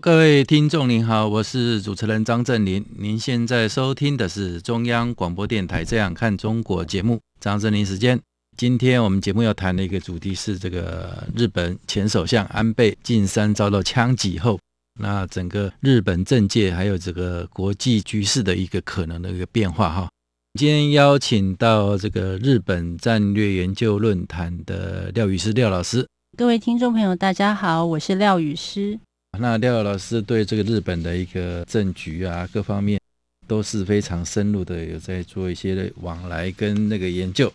[0.00, 2.86] 各位听众您好，我是主持人张振林。
[2.96, 8.20] 您现在收听的是中央广播电台《这样看中国》节目，张振林时间。
[8.56, 14.60] 今天我们节目要谈的一个主题是这个日本前首相安倍晋三遭到枪击后，
[15.00, 20.08] 那整个日本政界还有这个国际局势的一个可能的一个变化哈。
[20.56, 26.06] 今天邀请到这个日本战略研究论坛的廖宇师廖老师。
[26.36, 29.00] 各位听众朋友，大家好，我是廖宇师。
[29.40, 33.00] 那廖老师对这个日本的一个政局啊，各方面
[33.46, 37.50] 都是非常深入的，有在做一些的往来跟那个研究。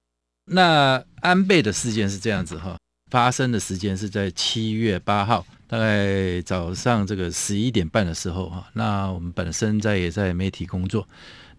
[0.45, 2.77] 那安倍的事件是这样子哈，
[3.11, 8.67] 发生的时间是在七月八号，大概早上这个十一点半的时候哈。
[8.73, 11.07] 那我们本身在也在媒体工作，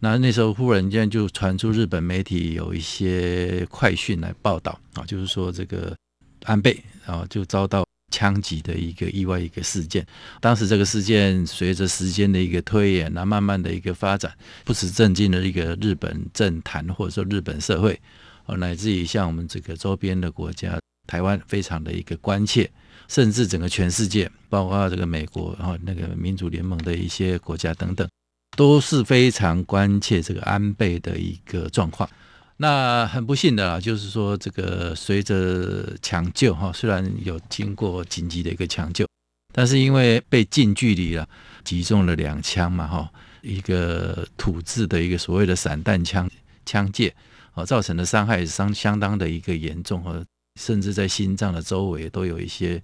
[0.00, 5.96] 那那时候忽然间就传出日本媒体有一些快讯来报道啊，就是说这个
[6.44, 7.84] 安倍啊就遭到。
[8.14, 10.06] 枪击的一个意外一个事件，
[10.40, 14.32] 当时这个事件随着时间的一个推演，那慢慢的一个发展，
[14.64, 18.00] 不时震惊了一个日本政坛或者说日本社会，
[18.46, 22.70] 哦，乃至于像我们这个周边的国家，台湾非常的一个关切，
[23.08, 28.08] 甚至整个全世界，包括这个美国，然后那个民主联盟的一些国家等等，
[28.56, 32.08] 都是非常关切这个安倍的一个状况。
[32.56, 39.04] 那很不幸的啊，就是说这个随着抢救哈，虽然有经过紧急的一个抢救，
[39.52, 41.28] 但是因为被近距离了
[41.64, 43.10] 击中了两枪嘛哈，
[43.42, 46.30] 一个土制的一个所谓的散弹枪
[46.64, 47.12] 枪械
[47.54, 50.24] 啊，造成的伤害相相当的一个严重和
[50.60, 52.80] 甚至在心脏的周围都有一些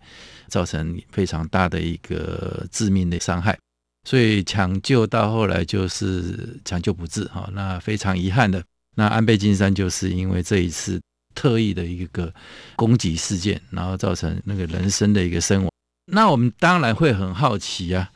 [0.48, 3.56] 造成非常大的一个致命的伤害，
[4.02, 8.64] 所以抢救到后来就是抢救不治哈，那非常遗憾的。
[9.00, 11.00] 那安倍晋三就是因为这一次
[11.34, 12.30] 特意的一个
[12.76, 15.70] 攻击事件，然后造成那个人身的一个身亡。
[16.12, 18.10] 那我们当然会很好奇啊，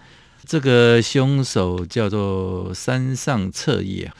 [0.44, 4.12] 这个凶手叫做山上彻也，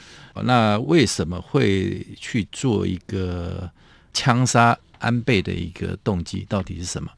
[0.43, 3.69] 那为什么会去做一个
[4.11, 7.11] 枪杀安倍的一个动机到底是什么？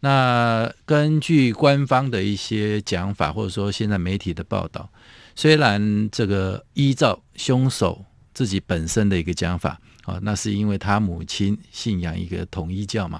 [0.00, 4.88] 那根据官方的一些讲法，或者说现在媒体的报道，
[5.34, 8.06] 虽然这个依照凶手。
[8.36, 13.18] 自己本身的一个讲法啊，那是因为他母亲信仰一个统一教嘛。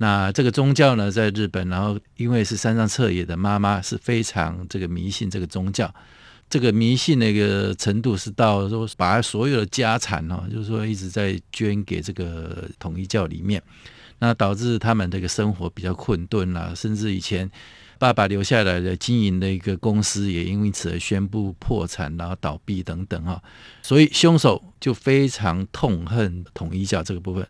[0.00, 5.94] 那这个宗教呢，在日本，然后因为是山上彻也的妈妈是非常这个迷信这个宗教，
[6.50, 13.62] 这个迷信的一个程度是到说把所有的家产哦，就是说一直在捐给这个统一教里面，
[14.18, 17.48] 那导致他们这个生活比较困顿啦，甚至以前。
[17.98, 23.42] 爸爸留下来的经营的一个公司也因为此而宣布破产，然后倒闭等等哈，
[23.82, 27.46] 所以凶手就非常痛恨统一教这个部分。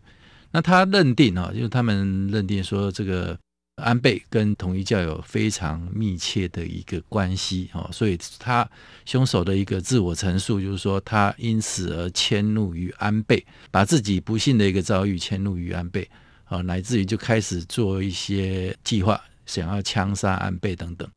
[0.53, 3.37] 那他认定啊，就是他们认定说这个
[3.83, 8.67] 安倍跟统一教有非常密切的一个关系哈，所以他
[9.05, 16.09] 凶手的一个自我陈述就是说，他因此而迁怒于安倍，把自己不幸的一个遭遇迁怒于安倍
[16.45, 19.21] 啊，乃至于就开始做一些计划。
[19.47, 21.09] 想要枪杀安倍等等，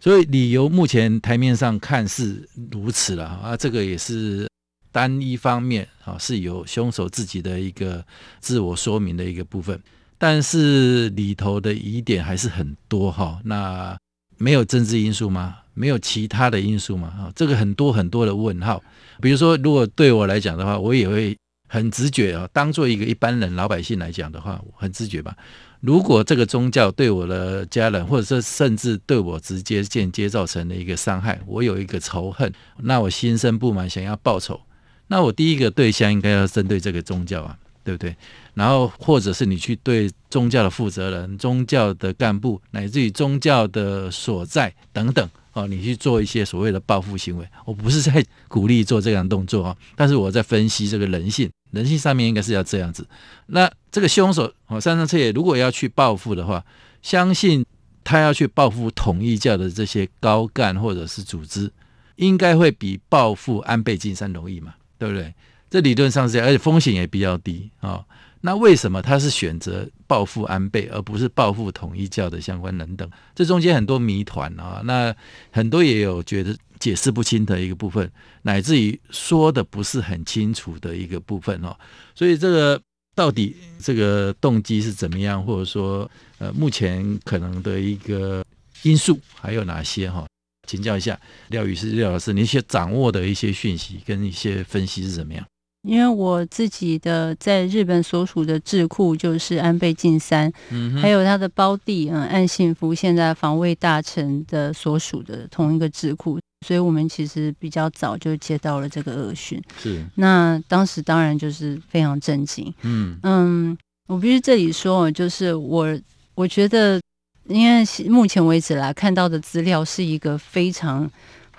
[0.00, 4.48] 所以理由目前台面上看似如此了啊，这个也是
[4.90, 8.04] 单一方面啊，是有凶手自己的一个
[8.40, 9.78] 自我说明的一个部分，
[10.16, 13.40] 但是里头的疑点还是很多哈。
[13.44, 13.98] 那
[14.36, 15.58] 没有政治因素吗？
[15.74, 17.08] 没有其他的因素吗？
[17.08, 18.82] 啊，这个很多很多的问号。
[19.20, 21.36] 比如说，如果对我来讲的话，我也会
[21.68, 25.36] 很直觉啊，当做一个一般人老百姓来讲的话，很直觉吧。
[25.80, 34.60] 如果这个宗教对我的家人，或者说甚至对我直接间接造成了一个伤害，我有一个仇恨，那我心生不满，想要报仇，
[35.06, 38.16] 那我第一个对象应该要针对这个宗教啊， 对不对？
[38.54, 47.48] 然后或者是你去对宗教的负责人、宗教的干部，乃至于宗教的所在等等，哦，你去做一些所谓的报复行为。
[47.64, 51.48] 我不是在鼓励做这样的动作啊，但是我在分析这个人性。
[51.70, 53.06] 人性上面应该是要这样子。
[53.46, 56.64] 那这个凶手哦，山上彻也如果要去报复的话，
[57.02, 57.64] 相信
[58.04, 61.70] 他要去报复统一教的这些高干或者是组织，
[62.16, 65.34] 应该会比报复安倍晋三容易嘛，对不对？
[65.70, 68.04] 这理论上是这样，而且风险也比较低啊、哦。
[68.40, 73.10] 那为什么他是选择报复安倍，而不是报复统一教的相关人等？
[73.34, 74.80] 这中间很多谜团啊。
[74.84, 75.14] 那
[75.50, 78.10] 很多也有觉得解释不清的一个部分，
[78.42, 81.76] 乃至于说的不是很清楚的一个部分哦。
[82.14, 82.80] 所以这个
[83.14, 88.44] 到底这个动机是怎么样，或者说呃目前可能的一个
[88.82, 90.26] 因素还有哪些哈？
[90.66, 95.44] 请教一下廖宇师廖老师，你一些掌握的一些讯息跟一些分析是怎么样？
[95.88, 109.62] 因为我自己的在日本所属的智库就是安倍晋三，嗯，还有他的胞弟嗯岸信夫，现在防卫大臣的所属的同一个智库，所以我们其实比较早就接到了这个恶讯。
[109.78, 112.72] 是，那当时当然就是非常震惊。
[112.82, 115.98] 嗯嗯，我必须这里说，就是我
[116.34, 117.00] 我觉得，
[117.46, 121.10] 因为目前为止来看到的资料是一个非常。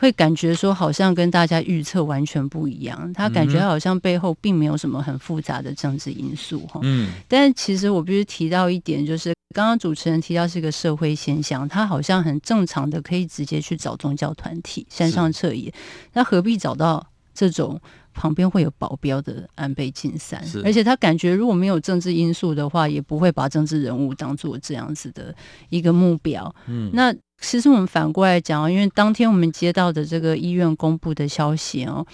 [0.01, 6.79] 会感觉说好像跟大家预测完全不一样，他感觉好像背后并没有什么很复杂的政治因素哈。
[6.83, 15.73] 嗯，但其实我必须提到一点，就是刚刚主持人提到是一个社会现象，他好像很正常的可以直接去找宗教团体山上彻野，
[16.13, 17.03] 那何必找到
[17.33, 17.81] 这种
[18.13, 20.39] 旁边会有保镖的安倍晋三？
[20.63, 25.33] 而且他感觉如果没有政治因素的话，也不会把政治人物当做这样子的
[25.69, 26.53] 一个目标。
[26.67, 27.13] 嗯，那。
[27.41, 32.05] 其实我们反过来讲，因为当天我们接到的这个医院公布的消息哦，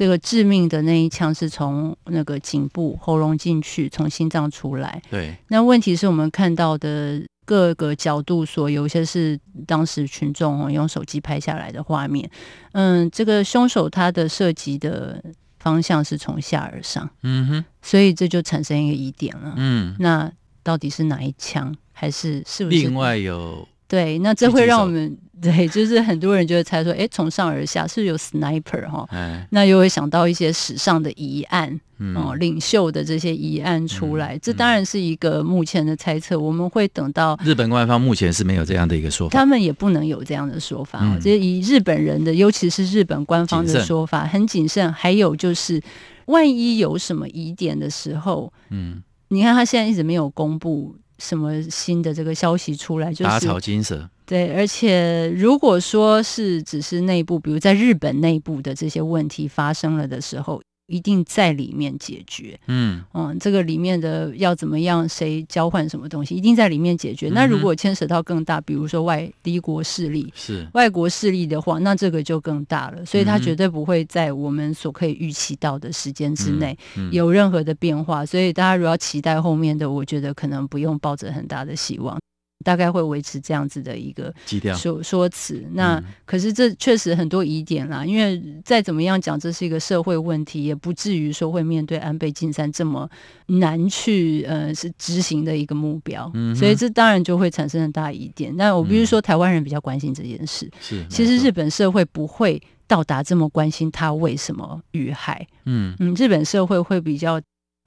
[0.00, 5.02] 这个致命的那一枪是从那个颈部喉咙进去，从心脏出来。
[5.10, 5.36] 对。
[5.48, 12.30] 那问题是我们看到的各个角度所，有些是当时群众哦用手机拍下来的画面。
[12.72, 15.22] 嗯，这个凶手他的涉及的
[15.58, 17.06] 方向是从下而上。
[17.22, 17.64] 嗯哼。
[17.82, 19.52] 所以这就产生一个疑点了。
[19.58, 19.94] 嗯。
[19.98, 20.32] 那
[20.62, 21.76] 到底是哪一枪？
[21.92, 23.68] 还是是不是另外有？
[23.90, 36.38] 对，那这会让我们对，就是很多人就会猜说，哎，从上而下是有 sniper 哈、哦，那又会想到一些史上的疑案，嗯、哦，领袖的这些疑案出来，嗯、这当然是一个目前的猜测。
[36.38, 41.00] 我们会等到日本官方目前是没有这样的一个说法，他们也不能有这样的说法。
[41.20, 44.92] 这、嗯、以日本人的，尤其是日本官方的说法，很谨慎。
[44.92, 45.82] 还有就是，
[46.26, 50.94] 万一有什么疑点的时候，嗯，你看他现在一直没有公布。
[51.20, 54.08] 什么新的这个消息出来，就是打草惊蛇。
[54.26, 60.60] 对，而且如果说是只是内部，比如在日本内部的这些问题发生了的时候。
[60.90, 67.28] 一定在里面解决，嗯嗯，这个里面的要怎么样，谁交换什么东西，一定在里面解决。
[67.28, 73.06] 嗯、那如果牵扯到更大，比如说外敌国势力，是外国势力的话，那这个就更大了。
[73.06, 76.76] 所以它绝对不会在我们所可以预期到的时间之内
[77.12, 78.26] 有任何的变化。
[78.26, 82.18] 所以大家如果要期待后面的，我觉得可能不用抱着很大的希望。
[82.62, 84.32] 大概会维持这样子的一个
[84.76, 85.64] 说说辞。
[85.72, 93.08] 那可是这确实很多疑点啦，因为再怎么样讲，这是一个社会问题，也不至于说会面对安倍晋三这么
[93.46, 96.30] 难去呃是执行的一个目标。
[96.34, 98.54] 嗯，所以这当然就会产生很大疑点。
[98.56, 100.70] 那我必须说，台湾人比较关心这件事。
[100.80, 105.46] 是，其实日本社会不会到达这么关心他为什么遇害。
[105.64, 107.40] 嗯嗯，日本社会会比较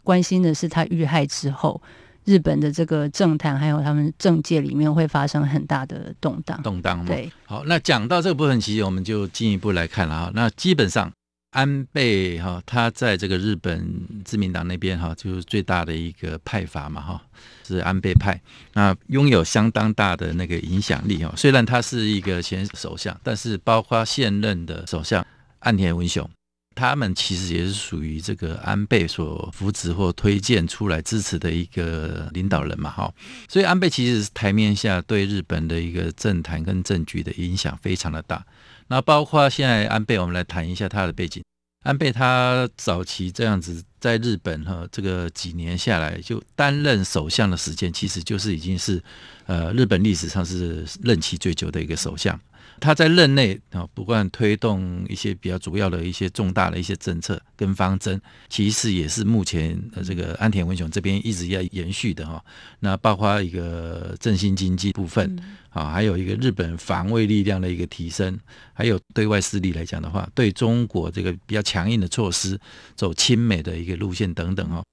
[0.03, 1.79] 关心的是他遇害之后。
[2.25, 7.05] 日本的这个政坛还有他们政界里面会发生很大的动荡，动荡吗？
[7.07, 10.31] 对，好，那讲到这个部分，其实我们就进一步来看了哈。
[10.33, 11.11] 那基本上
[11.51, 13.87] 安倍哈，他在这个日本
[14.25, 17.21] 自民党那边哈，就是最大的一个派阀嘛哈，
[17.67, 18.39] 是安倍派，
[18.73, 21.33] 那拥有相当大的那个影响力哈。
[21.35, 25.25] 虽然他是一个前首相，但是包括现任的首相
[25.59, 26.29] 岸田文雄。
[26.75, 33.13] 他们其实也是属于这个安倍所扶持或推荐出来支持的一个领导人嘛，哈，
[33.47, 38.45] 所以安倍其实台面下对日本的一个政坛跟政局的影响非常的大。
[38.87, 41.43] 那包括现在安倍，我们来谈一下他的背景。
[41.83, 49.03] 安倍他早期这样子在日本哈，这个几年下来就担任首相的时间，其实就是已经是
[49.47, 52.39] 呃日本历史上是任期最久的一个首相。
[52.83, 62.43] 他在任内啊，不断推动一些比较主要的一些重大的一些政策跟方针，其实也是目前呃这个安田文雄这边一直要延续的哈。
[62.81, 68.37] 那包括一个振兴经济部分啊，还有一个日本防卫力量的一个提升，
[68.73, 72.59] 还有对外势力来讲的话，对中国这个比较强硬的措施，
[72.97, 74.83] 走亲美的一个路线等等哈。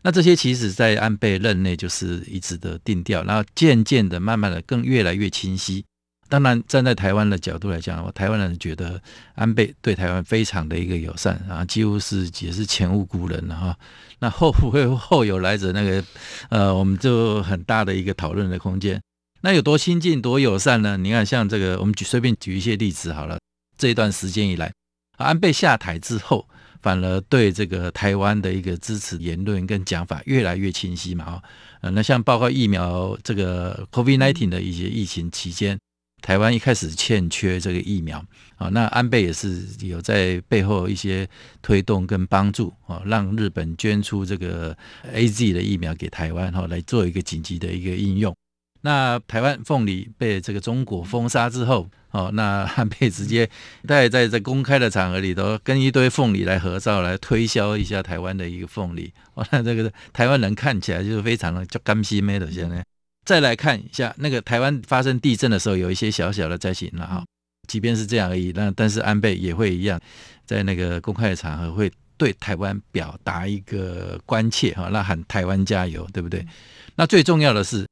[0.00, 5.84] 那这些其实在安倍任内就是一直的定调，然后渐渐的、慢慢的更越来越清晰。
[6.28, 9.00] 当然，站在台湾的角度来讲，我台湾人觉得
[9.34, 13.78] 安倍对台湾非常的一个友善啊，几乎是也是前无古人了哈。
[14.18, 16.02] 那后不会后有来者，那个
[16.48, 19.00] 呃，我们就很大的一个讨论的空间。
[19.42, 20.96] 那有多亲近、多友善呢？
[20.96, 23.38] 你看，像这个，我们举随便举一些例子好了。
[23.78, 24.72] 这一段时间以来，
[25.18, 26.48] 安倍下台之后，
[26.82, 31.24] 反而对这个台湾的一个支持言论跟讲法越来越清晰嘛。
[31.24, 31.42] 哈，
[31.82, 35.78] 呃，那像包括疫苗这个 COVID-19 的一些疫情期间。
[36.22, 38.24] 台湾一开始欠缺这个疫苗
[38.56, 41.28] 啊，那安倍也是有在背后一些
[41.62, 44.76] 推动跟帮助啊，让日本捐出这个
[45.14, 48.34] AZ 的疫苗给台湾哈，来做一个紧急的一个应用。
[48.80, 53.48] 那台湾凤梨被这个中国封杀之后，哦，那安倍直接
[53.86, 59.12] 在在在公开的场合里头跟一堆凤梨来合照，来推销一下台湾的一个凤梨。
[59.34, 62.84] 哦，那这个台湾人看起来就是非常的就甘心没的现在。
[63.26, 67.22] 再来看一下那个台湾发生地震的时候，有一些小小的灾情了哈。
[67.68, 70.00] 即便是这样而已，那但是安倍也会一样，
[70.46, 76.46] 在那个公开的场合会对台湾表达一个关切哈，那喊台湾加油，对不对？
[76.94, 77.84] 那最重要的是。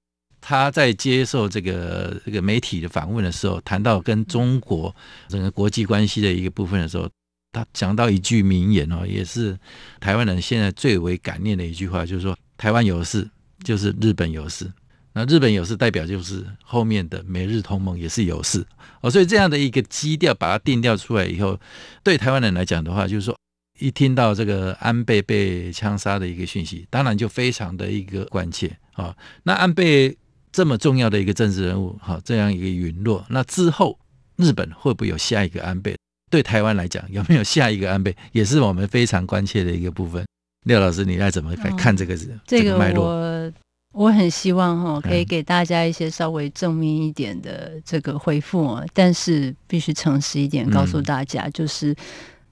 [0.47, 4.95] 他在接受这个这个媒体的访问的时候，谈到跟中国
[5.27, 7.09] 整个国际关系的一个部分的时候，
[7.51, 9.59] 他讲到一句名言哦，也是
[10.01, 13.27] 台湾人现在最为感念的一句话，就是说台湾有事
[13.63, 14.71] 就是日本有事，
[15.15, 18.67] 那日本有事代表就是后面的美日同盟也是有事
[19.01, 21.59] 哦，所以这样的一个基调把它定调出来以后，
[22.03, 23.35] 对台湾人来讲的话，就是说
[23.79, 30.17] 一听到这个安倍被枪杀的一个讯息，当然就非常的一个关切啊，那安倍。
[30.57, 33.99] 这么重要的一个政治人物，哈，这样一个陨落，那之后
[34.37, 35.97] 日本会不会有下一个安倍？
[36.31, 40.25] 对台湾来讲，有没有下一个安倍，也是我们非常关切的一个部分。
[40.67, 42.39] 廖老师，你该怎么来看这个字？
[42.47, 43.03] 这个脉络？
[43.03, 43.53] 我
[43.95, 51.95] 我很希望哈，可以给大家一些稍微正面一点的这个回复，嗯、但是必须诚实一点，告诉大家，就是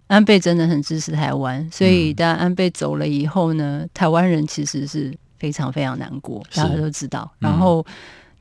[0.06, 5.12] 安倍真的很支持台湾，所以当安倍走了以后呢，台湾人其实是。
[5.42, 7.28] 非常非常难过，大家都知道。
[7.40, 7.84] 嗯、然后，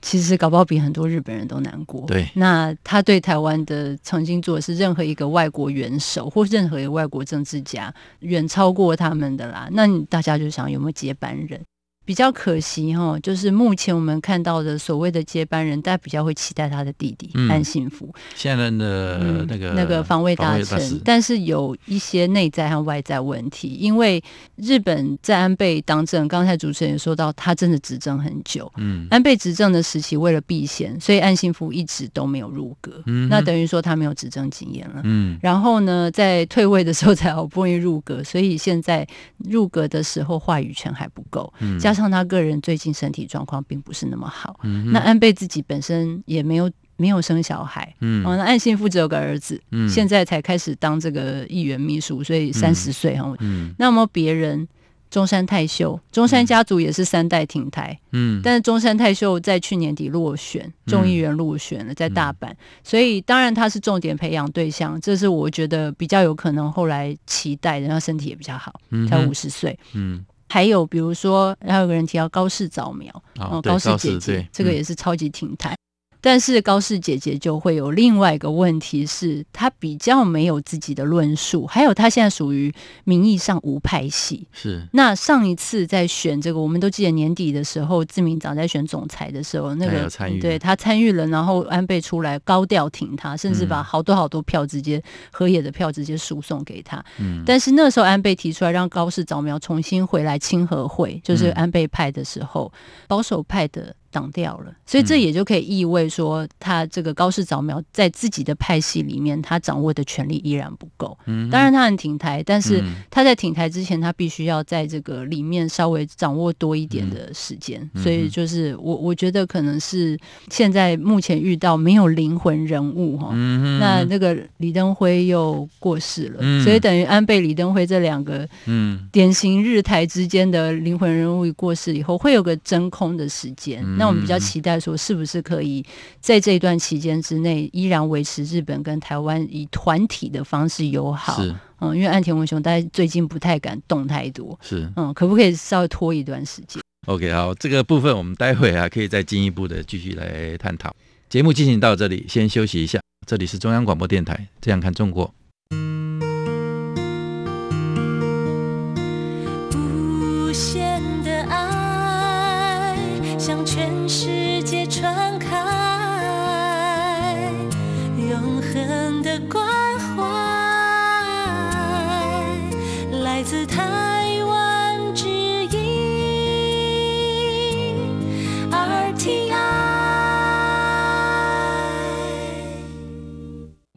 [0.04, 2.06] 其实搞不好比很多日本人都难过。
[2.06, 9.68] 对，那他对台湾的曾经做的是任何一个外国元首或任何一个外国政治家远超过他们的啦。
[9.72, 11.60] 那你大家就想有没有接班人？
[12.04, 23.78] 比较可惜哈，就是目前我们看到的所谓的接班人，大家比较会期待他的弟弟、嗯、岸信夫，现任的那个、嗯、那个防卫大臣，但是有一些内在和外在问题。
[23.80, 24.22] 因为
[24.56, 28.70] 日本在安倍当政，刚才主持人也说到，他真的执政很久。
[28.78, 32.92] 嗯，安倍执政的时期为了避嫌，所以安信福一直都没有入阁。
[33.06, 35.02] 嗯，那等于说他没有执政经验了。
[35.04, 41.54] 嗯，然后呢，在退位的时候才好不容易入阁，所以现在入阁的时候话语权还不够。
[41.60, 41.80] 嗯。
[41.92, 54.66] 加上他个人最近身体状况并不是那么好，嗯、那安倍自己本身也没有没有生小孩，嗯，哦，那岸信夫只有个儿子，嗯，现在才开始当这个议员秘书，所以三十岁哈，嗯，那么别人
[55.10, 68.80] 中山泰秀，中山家族也是三代挺台，嗯，但是中山泰秀在去年底落选，众议员落选了，在大阪，嗯、所以当然他是重点培养对象，这是我觉得比较有可能后来期待的，然后身体也比较好，
[69.10, 70.24] 才五十岁，嗯。
[70.52, 75.74] 还有比如说，还有个人提到高氏早苗，哦，高氏姐姐，这个也是超级停台。
[76.22, 82.72] 但是高氏姐姐就会有另外一个问题是，她比较没有自己的论述，还有她现在属于
[83.04, 84.48] 名义上无派系。
[84.52, 84.88] 是。
[84.94, 90.08] 那上一次在选这个，我们都记得年底的时候，志明长在选总裁的时候，那个
[90.40, 95.02] 对他参与了，然后安倍出来高调挺他，甚至把好多好多票直接
[95.32, 97.04] 河野的票直接输送给他。
[97.20, 97.44] 嗯。
[97.46, 102.72] 但是那时候安倍提出来让高市早苗重新回来亲和会，就是安倍派的时候，
[103.08, 103.96] 保守派的。
[104.12, 111.18] 挡掉了，所以这也就可以意味说，他这个高市早苗在自己的派系里面，他掌握的权力依然不够。
[111.26, 117.82] 嗯，当然他很挺台，但是他在挺台之前，他必须要在这个里面稍微掌握多一点的时间。
[117.94, 129.08] 嗯、所以就是我我觉得可能是现在目前遇到没有灵魂人物哈，嗯、那那个李登辉又过世了，嗯、所以等于安倍李登辉这两个嗯。
[129.12, 133.84] 典型日台之间的灵魂人物过世以后，会有个真空的时间。
[134.02, 135.86] 嗯那我们比较期待说，是不是可以
[136.20, 141.40] 在这一段期间之内，依然维持日本跟台湾以团体的方式友好？
[141.40, 150.92] 是，嗯，因为岸田文雄大家最近不太敢动太多，是，嗯，可不可以稍微拖一段时间？OK，好，这个部分我们待会啊可以再进一步的继续来探讨。
[151.30, 153.00] 节目进行到这里，先休息一下。
[153.28, 155.32] 这里是中央广播电台，这样看中国。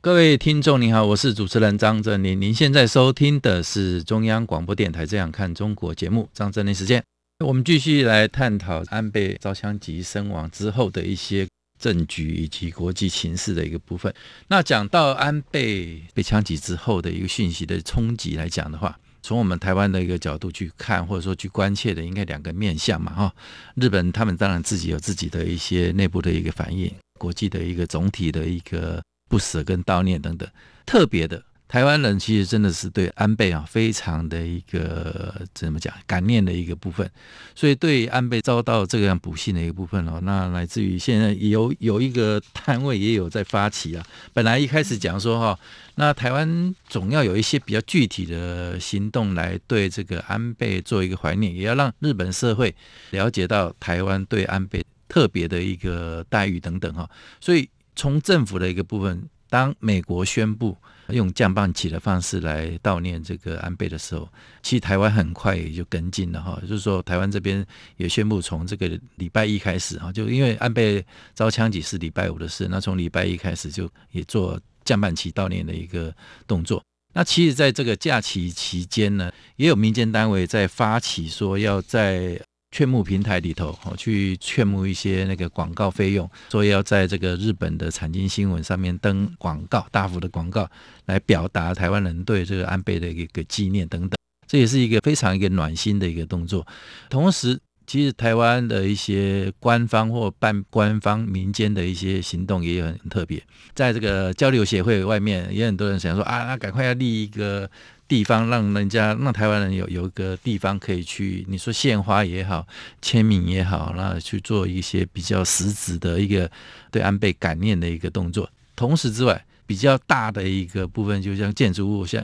[0.05, 2.39] 各位听众，你好，我是主持人张正霖。
[2.39, 7.03] 您现在收听的是中央广播电台《这样看中国》节目，张正霖时间。
[7.43, 11.49] 我们继续来探讨安倍遭枪击身亡之后的一些
[11.81, 14.15] 政局以及国际情势的一个部分。
[14.49, 23.35] 那讲到安倍被枪击之后的一个讯息的冲击来讲的话，从我们台湾的一个角度去看，或者说去关切的，应该两个面向嘛，哈。
[23.77, 30.49] 日本他们当然自己有自己的一些内部的一个反应，国际的一个总体的一个不舍跟悼念等等，
[30.87, 31.43] 特别的。
[31.67, 37.11] 台湾人其实真的是对安倍啊非常的一个怎么讲感念的一个部分，
[37.53, 44.07] 所以对安倍遭到这样不幸的一个部分哦，那来自于现在有有一个摊位也有在发起啊。
[44.33, 45.59] 本来一开始讲说哈，
[45.97, 52.73] 那台湾总要有一些比较具体的行动来对这个安倍做一个怀念，也要让日本社会
[53.11, 57.11] 了解到台湾对安倍特别的一个待遇等等哈。
[57.41, 60.77] 所以从政府的一个部分，当美国宣布。
[61.09, 64.27] 用降半旗的方式来悼念这个安倍的时候，
[64.63, 67.63] 其实台湾很快也就跟进了哈，就是说台湾这边
[67.99, 76.11] 也宣布从这个礼拜一开始啊，就因为安倍遭枪击是礼拜五的事，那从礼拜一开始就也做降半旗悼念的一个
[76.47, 76.83] 动作。
[77.13, 82.41] 那其实在这个假期期间呢，也有民间单位在发起说要在。
[82.75, 90.69] 劝募平台里头，哦，去劝募一些那个广告费用，所以要在这个日本的产经新闻上面登广告，大幅的广告，
[91.07, 94.19] 来表达台湾人对这个安倍的一个纪念等等。
[94.49, 96.67] 这也是一个非常一个暖心的一个动作。
[97.09, 103.41] 同时，其实台湾的一些官方或半官方、民间的一些行动也有很特别。
[103.73, 107.71] 在这个交流协会外面，也很多人想说啊，那赶快要立一个。
[108.07, 112.67] 地方让人家让台湾人有有一个地方可以去，你说献花也好，
[113.01, 116.51] 签名也好，那去做一些比较实质的一个
[116.91, 118.49] 对安倍感念的一个动作。
[118.77, 122.23] 同时之外，比较大的一个部分，就像建筑物，像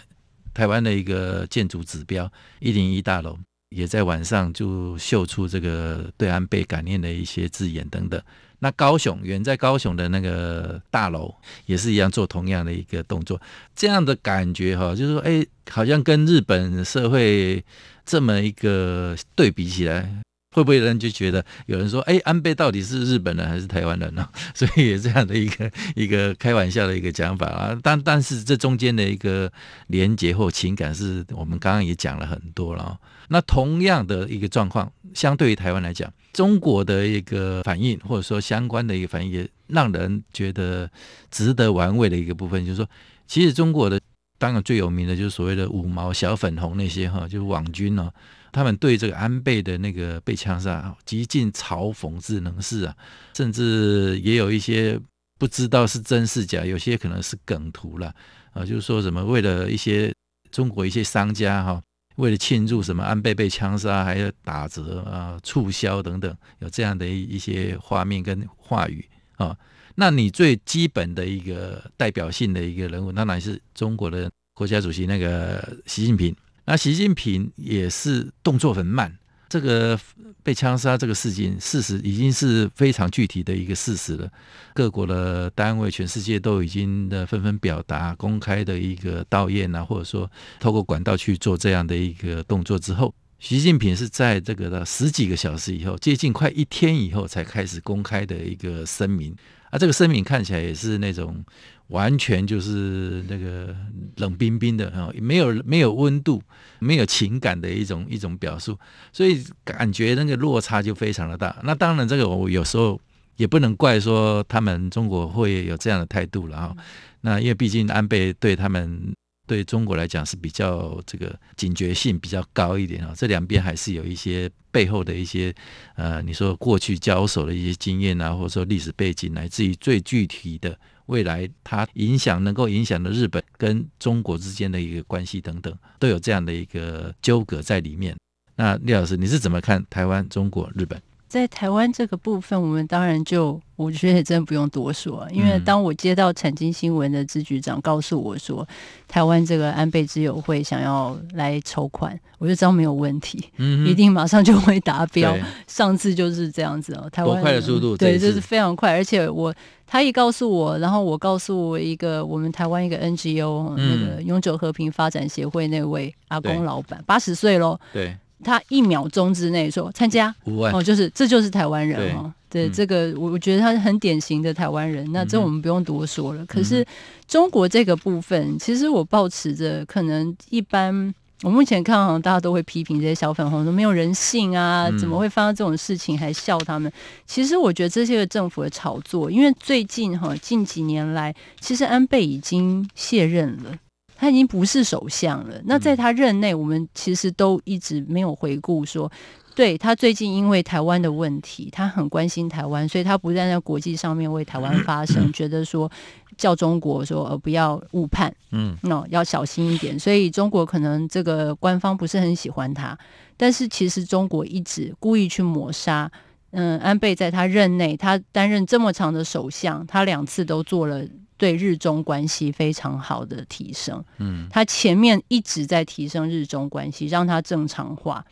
[0.53, 3.39] 台湾的一个建筑指标一零一大楼，
[3.71, 8.21] 也在晚上就秀出这个对安倍感念的一些字眼等等。
[8.62, 11.35] 那高雄远在高雄的那个大楼
[11.65, 13.41] 也是一样做同样的一个动作，
[13.75, 17.64] 这样的感觉哈，就是说，哎，好像跟日本社会
[18.05, 20.23] 这么一个对比起来，
[20.55, 24.29] 会不会有人就觉得有人说，哎，安倍到底是日本人还是台湾人呢？
[24.55, 27.79] 所以也这样的一个一个开玩笑的一个讲法啊。
[27.83, 29.51] 但但是这中间的一个
[29.87, 32.99] 连结或情感，是我们刚刚也讲了很多了。
[33.33, 36.12] 那同样的一个状况，相对于台湾来讲。
[36.33, 40.90] 中国的一个反应，或者说相关的一个反应，也让人觉得
[41.31, 42.88] 值得玩味的一个部分，就是说，
[43.29, 44.01] 其实中国的
[44.37, 48.12] 当然最有名的就是所谓的五毛小粉红那些哈，就是网军哦，
[48.51, 52.97] 他们对这个安倍的那个被枪杀极尽嘲讽之能事啊，
[53.37, 54.99] 甚至也有一些
[55.38, 58.12] 不知道是真是假，有些可能是梗图了
[58.53, 60.12] 啊，就是说什么为了一些
[60.51, 61.81] 中国一些商家哈。
[62.16, 69.57] 为了庆祝什么安倍被枪杀，还要打折啊、促销等等，有这样的一一些画面跟话语啊。
[69.94, 76.35] 那你最基本的一个代表性的一个人物，当然是中国的国家主席那个习近平。
[76.64, 79.18] 那习近平也是动作很慢。
[79.51, 79.99] 这个
[80.45, 84.31] 被枪杀这个事情，事实已经是非常具体的一个事实了。
[84.73, 99.35] 各国的单位，全世界都已经的纷纷表达公开的一个悼念啊，或者说透过管道去做这样的一个动作之后，习近平是在这个的十几个小时以后，接近快一天以后才开始公开的一个声明。
[99.70, 101.44] 啊，这个声明看起来也是那种。
[101.90, 103.74] 完全就是那个
[104.18, 106.40] 冷冰冰的啊，没有没有温度、
[106.78, 108.78] 没有情感的一种一种表述，
[109.12, 111.56] 所以感觉那个落差就非常的大。
[111.64, 112.96] 那当然，这个我有时候
[113.38, 116.76] 也不能怪说他们中国会有这样的态度了啊。
[117.22, 119.12] 那因为毕竟安倍对他们
[119.51, 123.13] 对中国来讲是比较这个警觉性比较高一点啊。
[123.17, 125.53] 这两边还是有一些背后的一些
[125.97, 130.79] 呃，你说过去交手的一些经验啊，或者说历史背景，乃至于最具体的。
[131.07, 138.17] 未来它影响能够影响的日本跟中国之间的一个关系等等，都有这样的一个纠葛在里面。
[138.55, 141.03] 那聂老师，你是怎么看台湾、中国、日本？
[141.31, 148.66] 在台湾这个部分，我们当然就我觉得也真的不用多说，因为当我接到产经新闻的支局长告诉我说，
[149.07, 155.33] 台湾这个安倍之友会想要来筹款，我就知道没有问题，嗯，一定马上就会达标。
[155.69, 159.55] 上次就是这样子哦，台湾多快的速度，对，就是非常快，而且我
[159.87, 168.16] 他一告诉我，然后我告诉我一个我们台湾一个 NGO、嗯、那个永久和平发展协会那位阿公老板，八十岁喽，对。
[168.42, 172.33] 他一秒钟之内说参加哦，就是这就是台湾人哦。
[172.48, 175.11] 对，对这个我我觉得他是很典型的台湾人。
[175.12, 176.42] 那这我们不用多说了。
[176.42, 176.85] 嗯、可是
[177.29, 186.92] 中国这个部分，其实我抱持着可能一般我目前看好像大家都会批评这些小粉红说没有人性啊，怎么会发生这种事情还笑他们？
[187.24, 193.74] 其实我觉得这些个政府的炒作，因为最近哈近几年来，其实安倍已经卸任了，
[194.20, 195.59] 他已经不是首相了。
[195.64, 199.11] 那在他任内，我们其实都一直没有回顾说。
[199.54, 205.90] 对，他最近因为台湾的问题，他很关心台湾，所以他不但在国际上面为台湾发声，觉得说
[206.37, 209.98] 叫中国说呃不要误判，嗯，那要小心一点。
[209.98, 212.96] 所以中国可能这个官方不是很喜欢他，
[213.38, 216.11] 但是其实中国一直故意去抹杀。
[216.52, 221.04] 嗯，安倍在他任内，他担任这么长的首相，他两次都做了
[221.40, 224.05] 对日中关系非常好的提升。
[224.18, 228.22] 嗯，他前面一直在提升日中关系，让它正常化。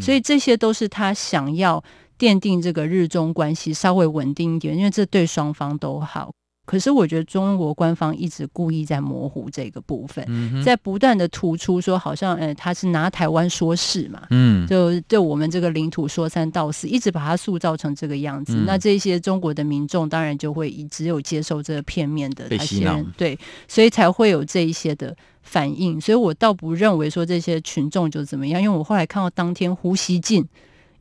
[0.00, 1.84] 所以这些都是他想要
[2.18, 6.32] 奠定这个日中关系稍微稳定一点，因为这对双方都好。
[6.64, 18.54] 可是我觉得中国官方一直故意在模糊这个部分，嗯、在不断的突出说好像呃他是拿台湾说事嘛，嗯，就对我们这个领土说三道四，一直把它塑造成这个样子。
[18.56, 25.16] 嗯、那这些中国的民众当然就会只有接受这个片面的那些人，对，所以才会有这一些的。
[25.46, 30.42] 反应，所以我倒不认为说这些群众就怎么样，因为我后来看到当天胡锡进。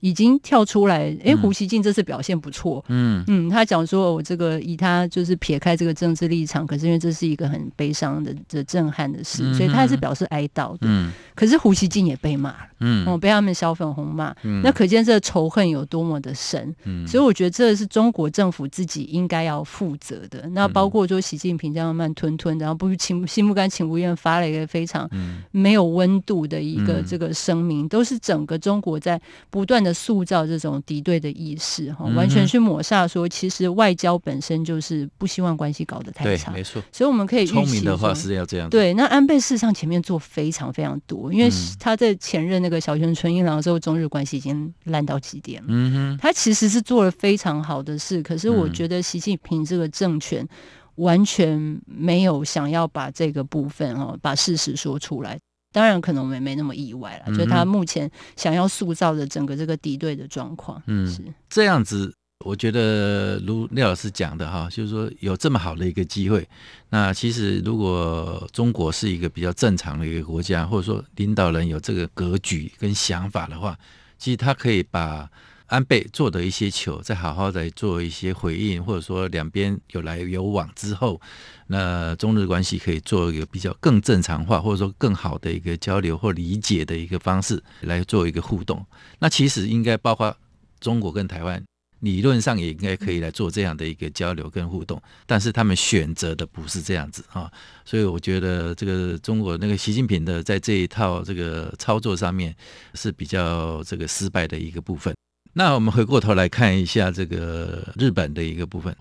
[0.04, 2.84] 已经跳出来，哎，胡锡进这次表现不错。
[2.90, 10.80] 嗯嗯，他讲说，我这个以他就是撇开这个政治立场，可是因为这是一个很悲伤的、的震撼的事，嗯、所以他还是表示哀悼的。
[10.82, 16.76] 嗯，可是胡锡进也被骂了，嗯，哦，被他们小粉红骂，嗯、那可见这个仇恨有多么的深。
[16.84, 20.46] 嗯，所以我觉得这是中国政府自己应该要负责的。
[20.50, 25.10] 那包括说习近平这样慢吞吞，然后不情心不甘情不愿发了一个非常
[25.52, 29.18] 没有温度的一个这个声明，都是整个中国在
[29.50, 29.93] 不断的。
[29.94, 36.82] 塑造这种敌对的意识，哈，完全去抹煞说，其实外交本身就是不希望关系搞得太差，没错。
[36.92, 38.70] 所以我们可以聪明的话是要这样。
[38.70, 45.68] 对，那安倍事实上前面做非常非常多，因为他在前任那个小泉纯一郎之后，中日关系已经烂到极点了。
[45.70, 50.48] 嗯哼，他其实是做了非常好的事，可是我觉得习近平这个政权
[50.96, 55.40] 完全没有想要把这个部分哦，把事实说出来。
[55.74, 57.36] 当然，可能我们也没那么意外了。
[57.36, 62.16] 就他目前想要塑造的整个这个敌对的状况，嗯，是这样子。
[62.46, 66.48] 我觉得如廖老师讲的哈，就是说有这么好的一个机会，
[66.90, 73.78] 那其实如果中国是一个比较正常的一个国家，或者说领导人有这个格局跟想法的话，
[74.18, 75.30] 其实他可以把。
[75.74, 81.20] 安倍做的一些球，再好好的做一些回应，或者说两边有来有往之后，
[81.66, 88.86] 那中日关系可以做一个比较更正常化，或者说更好的一个交流或理解的一个方式来做一个互动。
[89.18, 90.38] 那其实应该包括
[90.80, 91.60] 中国跟台湾，
[92.02, 97.52] 理论上也应该可以来做这样的一个交流跟互动，但是他们选择的不是这样子啊，
[97.84, 102.56] 所以我觉得这个中国那个习近平的在这一套这个操作上面
[102.94, 105.12] 是比较这个失败的一个部分。
[105.56, 108.96] 那我们回过头来看一下这个日本的一个部分，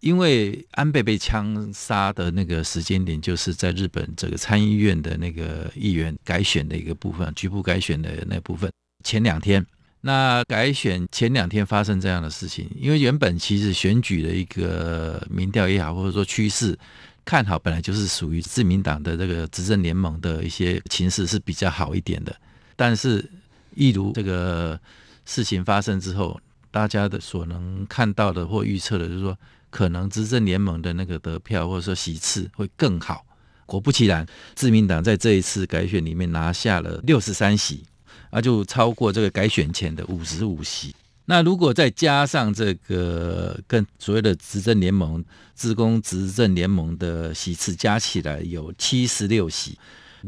[0.00, 8.70] 因为安倍被枪杀的那个时间点，就是在日本这个参议院的那个议员改选的一个部分，局部改选的那部分。
[9.02, 9.64] 前两天，
[10.02, 16.78] 那改选前两天发生这样的事情，因为原本其实选举的一个民调也好，或者说趋势
[17.24, 22.36] 看好，本来就是属于自民党的这个执政联盟的一些情势是比较好一点的，
[22.76, 23.26] 但是
[23.74, 24.78] 一如这个。
[25.24, 29.36] 事情发生之后，大家的所能看到的或预测的，就是说，
[29.70, 33.24] 可能执政联盟的那个得票或者说席次会更好。
[33.66, 37.82] 果不其然，自民党在这一次改选里面拿下了六十三席，
[38.30, 40.94] 啊，就超过这个改选前的五十五席。
[41.26, 49.78] 那如果再加上这个跟所谓的执政联盟、自公执政联盟的席次加起来有七十六席。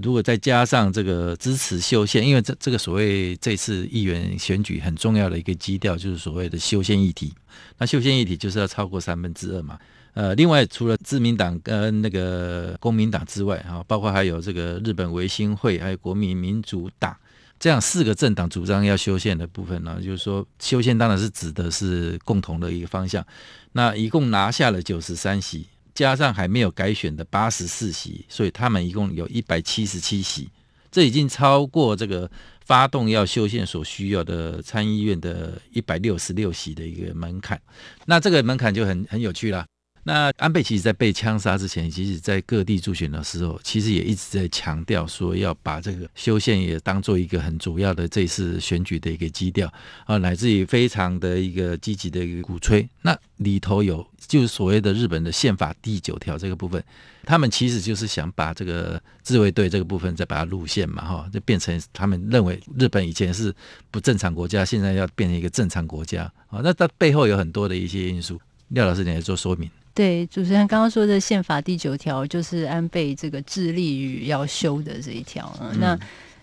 [0.03, 7.33] 如果再加上这个支持修宪，因为这这个所谓这次议员选举很重要的一个基调就是所谓的修宪议题，
[7.79, 9.79] 那修宪议题就是要超过三分之二嘛。
[10.15, 17.15] 呃，另外除了自民党跟那个公民党之外，哈，包括还有这个日本维新会，还有国民民主党
[17.61, 23.25] 这样四个政党主张要修宪的部分呢，就是说修宪当然是指的是共同的一个方向。
[23.73, 25.67] 那一共拿下了九十三席。
[25.97, 30.49] 加上还没有改选的八十四席，所以他们一共有一百七十七席，
[30.93, 32.31] 这已经超过这个
[32.67, 37.59] 发动要修宪所需要的参议院的一百六十六席的一个门槛。
[38.05, 39.65] 那这个门槛就很很有趣了。
[40.09, 49.69] 那安倍其实，在被枪杀之前，其实在各地助选的时候，其实也一直在强调说，要把这个修宪也当做一个很主要的这次选举的一个基调
[50.05, 52.88] 啊，乃至于非常的一个积极的一个鼓吹。
[53.03, 56.81] 那里头有就是所谓的日本的宪法第九条这个部分，
[57.25, 63.53] 他们其实就是想把这个自卫队这个部分再把它入宪嘛，哈，就变成他们认为日本以前是
[63.90, 66.61] 不正常国家，现在要变成一个正常国家啊。
[66.62, 69.69] 那它背后有很多的一些因素，廖老师你来做说明。
[69.97, 75.51] 对，主持人刚刚说的宪法第九条就是安倍这个致力于要修的这一条。
[75.59, 75.99] 嗯，那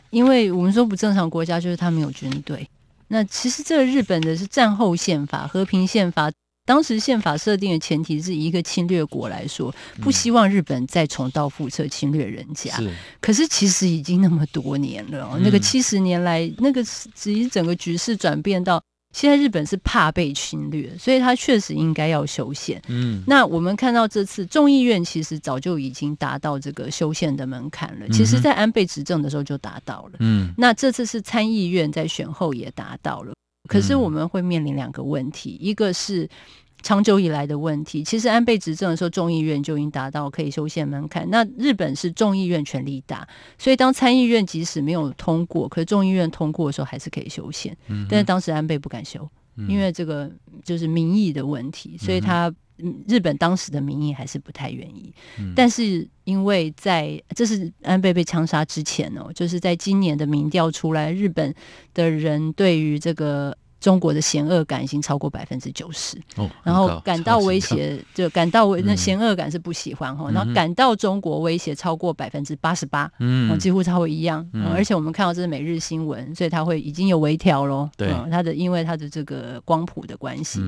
[0.09, 2.67] 因为我们说不正常国家就是他没有军队。
[3.09, 6.31] 那其实这个日本的是战后宪法、和平宪法。
[6.65, 12.71] 当时宪法设定的前提是一个侵略国来说，不希望日本再重蹈覆辙侵略人家。
[12.77, 12.89] 是。
[13.19, 16.81] 可是其实已经那么多年了，那个七十年来，那个
[17.13, 18.81] 其实整个局势转变到。
[19.13, 22.81] 现在日本是怕被侵略，所以他确实应该要修宪。
[22.89, 28.07] 嗯，那我们看到这次众议院其实早就已经达到这个修宪的门槛了。
[28.09, 30.17] 其实，在安倍执政的时候就达到了。
[30.19, 33.33] 嗯，那这次是参议院在选后也达到了。
[33.69, 36.29] 可是我们会面临两个问题，一个是。
[36.83, 41.27] 长久以来的问题，其实安倍执政的时候，众议院就已经达到可以修宪门槛。
[41.29, 47.75] 那日本是众议院权力大，所以当参议院即使没有通过，可是众议院通过的时候，还是可以修宪。
[47.87, 49.27] 嗯，但是当时安倍不敢修，
[49.67, 50.29] 因为这个
[50.63, 52.53] 就是民意的问题，所以他
[53.07, 55.13] 日本当时的民意还是不太愿意。
[55.55, 61.55] 但是因为在这是安倍被枪杀之前哦，就是在今年的民调出来，日本
[61.93, 63.57] 的人对于这个。
[63.83, 66.17] 中国的嫌恶感已经超过百分之九十，
[66.63, 80.61] 然后感到威胁，就感到威那嫌恶感是不喜欢哈，然后感到中国威胁超过百分之八十八，嗯，几乎超过一样，嗯，而且我们看到这是每日新闻，所以它会已经有微调喽，对，它的因为它的这个光谱的关系，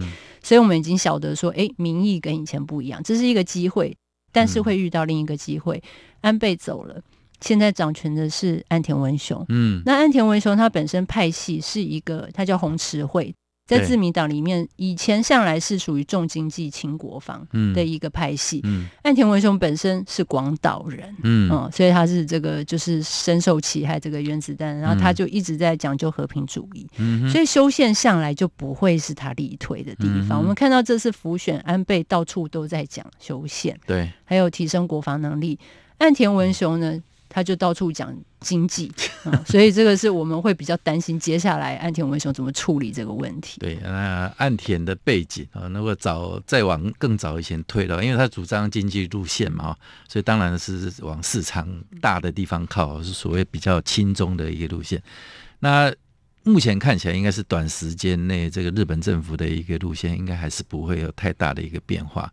[0.43, 3.95] 所以我们已经晓得说，哎，民意跟以前不一样，这是一个机会，
[4.33, 5.81] 但是会遇到另一个机会，
[6.19, 7.01] 安倍走了。
[7.41, 13.33] 现在掌权的是安田文雄，嗯，那安田文雄他本身派系是一个，他叫红池会，
[13.67, 30.39] 在自民党里面以前向来是属于重经济轻国防的一个派系，嗯，岸田文雄本身是广岛人，嗯，嗯，所以他是这个就是深受其害这个原子弹，然后他就一直在讲究和平主义，嗯，所以修宪向来就不会是他力推的地方。
[30.39, 35.59] 我们看到这次浮选，安倍到处都在讲修宪，对，还有提升国防能力，
[35.97, 37.01] 岸田文雄呢？
[37.35, 38.89] 他就到处讲经济，
[39.45, 43.59] 所以这个是我们会比较担心，接下来岸田文雄怎么处理这个问题。
[43.59, 49.75] 对，那岸田的背景啊，如果早再往更早以前推了，因为他主张经济路线嘛，
[50.07, 51.67] 所以当然是往市场
[51.99, 55.03] 大的地方靠，是所谓比较亲中的一个路线。
[55.59, 55.93] 那
[56.43, 62.31] 目前看起来，应该是短时间内这个日本政府的一个路线，应该还是不会有太大的一个变化。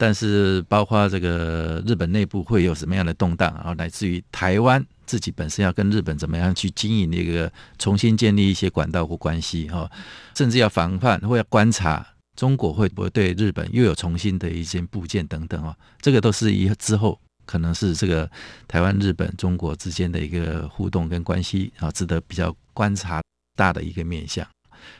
[0.00, 9.90] 但是，包括这个日本内部会有什么样的动荡，然后来自于台湾自己本身要跟日本怎么样去经营那个重新建立一些管道或关系哈，
[10.36, 12.06] 甚至要防范或要观察
[12.36, 18.30] 中国会不会对日本又有重新的一些部件等等哦，这个都是一之后可能是这个
[18.68, 23.20] 台湾、日本、中国之间的一个互动跟关系啊，值得比较观察
[23.56, 24.46] 大的一个面向。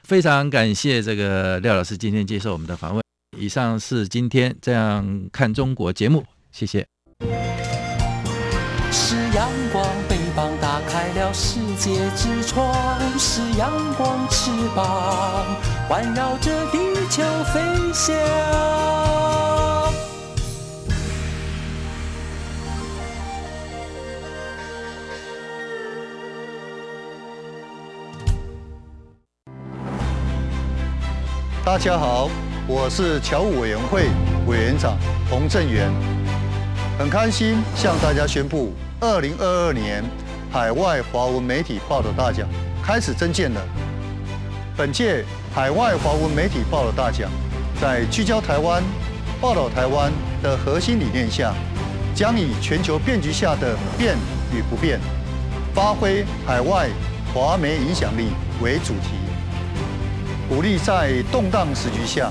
[0.02, 3.07] 非常感谢这个廖老师今天接受我们的访问。
[3.40, 6.84] 以上是今天这样看中国节目，谢谢。
[8.90, 12.74] 是阳光，翅膀打开了世界之窗；
[13.16, 15.56] 是阳光，翅膀
[15.88, 17.22] 环绕着地球
[17.54, 18.16] 飞翔。
[31.64, 32.28] 大家好。
[32.70, 34.10] 我是侨务委员会
[34.46, 34.94] 委员长
[35.30, 35.90] 洪正元，
[36.98, 40.04] 很开心向大家宣布，二零二二年
[40.52, 42.46] 海外华文媒体报道大奖
[42.84, 43.60] 开始征件了。
[44.76, 47.30] 本届海外华文媒体报道大奖，
[47.80, 48.82] 在聚焦台湾、
[49.40, 51.54] 报道台湾的核心理念下，
[52.14, 54.14] 将以全球变局下的变
[54.52, 55.00] 与不变，
[55.74, 56.90] 发挥海外
[57.32, 58.28] 华媒影响力
[58.60, 59.16] 为主题，
[60.50, 62.30] 鼓励在动荡时局下。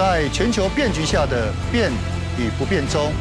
[0.00, 1.92] 在全球变局下的变
[2.38, 3.12] 与不变中，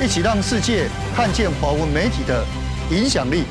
[0.00, 2.44] 一起让世界看见华文媒体的
[2.92, 3.42] 影响力。